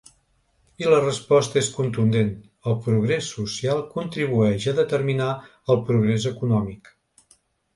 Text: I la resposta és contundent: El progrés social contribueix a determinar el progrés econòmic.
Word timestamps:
I 0.83 0.87
la 0.91 1.01
resposta 1.01 1.59
és 1.61 1.67
contundent: 1.75 2.31
El 2.71 2.79
progrés 2.87 3.29
social 3.35 3.83
contribueix 3.99 4.67
a 4.73 4.75
determinar 4.81 5.29
el 5.75 5.83
progrés 5.91 6.27
econòmic. 6.33 6.95